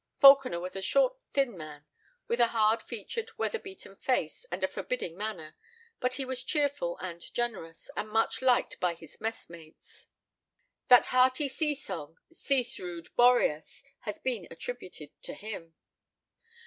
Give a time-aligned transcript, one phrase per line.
[0.19, 1.85] Falconer was a short thin man,
[2.27, 5.55] with a hard featured, weather beaten face and a forbidding manner;
[5.99, 10.07] but he was cheerful and generous, and much liked by his messmates.
[10.87, 15.75] That hearty sea song, "Cease, rude Boreas," has been attributed to him.